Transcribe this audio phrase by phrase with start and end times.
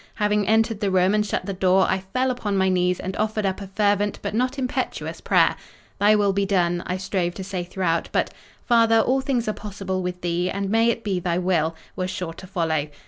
[0.15, 3.45] Having entered the room, and shut the door, I fell upon my knees and offered
[3.45, 5.55] up a fervent but not impetuous prayer:
[5.99, 8.33] "Thy will be done," I strove to say throughout; but,
[8.65, 12.33] "Father, all things are possible with Thee, and may it be Thy will," was sure
[12.33, 12.87] to follow.